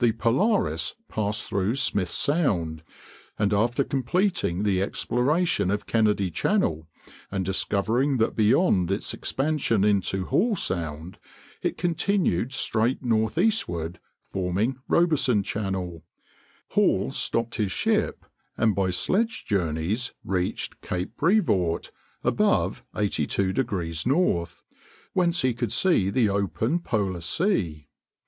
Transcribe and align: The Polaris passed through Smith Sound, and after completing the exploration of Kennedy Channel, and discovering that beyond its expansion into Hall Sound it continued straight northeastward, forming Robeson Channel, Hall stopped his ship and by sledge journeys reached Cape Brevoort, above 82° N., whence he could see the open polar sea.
The 0.00 0.10
Polaris 0.10 0.96
passed 1.08 1.44
through 1.44 1.76
Smith 1.76 2.08
Sound, 2.08 2.82
and 3.38 3.54
after 3.54 3.84
completing 3.84 4.64
the 4.64 4.82
exploration 4.82 5.70
of 5.70 5.86
Kennedy 5.86 6.32
Channel, 6.32 6.88
and 7.30 7.44
discovering 7.44 8.16
that 8.16 8.34
beyond 8.34 8.90
its 8.90 9.14
expansion 9.14 9.84
into 9.84 10.24
Hall 10.24 10.56
Sound 10.56 11.16
it 11.62 11.78
continued 11.78 12.52
straight 12.52 13.04
northeastward, 13.04 14.00
forming 14.24 14.80
Robeson 14.88 15.44
Channel, 15.44 16.02
Hall 16.70 17.12
stopped 17.12 17.54
his 17.54 17.70
ship 17.70 18.26
and 18.56 18.74
by 18.74 18.90
sledge 18.90 19.44
journeys 19.46 20.12
reached 20.24 20.80
Cape 20.80 21.16
Brevoort, 21.16 21.92
above 22.24 22.84
82° 22.96 24.40
N., 24.44 24.46
whence 25.12 25.42
he 25.42 25.54
could 25.54 25.70
see 25.70 26.10
the 26.10 26.28
open 26.28 26.80
polar 26.80 27.20
sea. 27.20 27.86